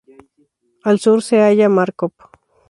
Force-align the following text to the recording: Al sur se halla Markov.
Al 0.83 0.97
sur 0.97 1.21
se 1.21 1.43
halla 1.43 1.69
Markov. 1.69 2.11